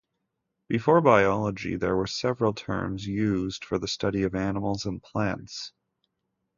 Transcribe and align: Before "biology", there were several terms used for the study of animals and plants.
Before 0.67 0.99
"biology", 0.99 1.75
there 1.75 1.95
were 1.95 2.07
several 2.07 2.53
terms 2.53 3.05
used 3.05 3.63
for 3.63 3.77
the 3.77 3.87
study 3.87 4.23
of 4.23 4.33
animals 4.33 4.83
and 4.83 4.99
plants. 4.99 5.73